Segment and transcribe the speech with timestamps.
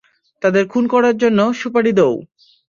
[0.41, 2.15] তাদের খুন করার জন্য, সুপাড়ি দোও!